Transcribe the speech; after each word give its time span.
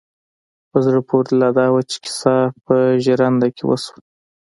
په 0.69 0.77
زړه 0.85 1.01
پورې 1.09 1.31
لا 1.41 1.49
دا 1.57 1.65
وه 1.73 1.81
چې 1.91 1.97
کيسه 2.05 2.35
په 2.65 2.75
ژرنده 3.03 3.47
کې 3.55 3.63
وشوه. 3.65 3.99